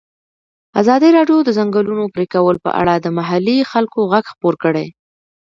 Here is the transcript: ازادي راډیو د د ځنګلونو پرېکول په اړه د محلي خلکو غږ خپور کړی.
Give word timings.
ازادي 0.81 1.09
راډیو 1.17 1.37
د 1.43 1.45
د 1.47 1.49
ځنګلونو 1.57 2.03
پرېکول 2.15 2.55
په 2.65 2.69
اړه 2.81 2.93
د 2.99 3.07
محلي 3.17 3.57
خلکو 3.71 3.99
غږ 4.11 4.25
خپور 4.33 4.53
کړی. 4.63 4.87